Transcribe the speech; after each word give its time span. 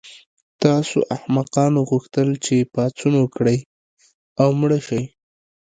تاسو 0.63 0.97
احمقانو 1.15 1.79
غوښتل 1.89 2.29
چې 2.45 2.55
پاڅون 2.73 3.13
وکړئ 3.19 3.59
او 4.41 4.49
مړه 4.59 4.79
شئ 4.87 5.03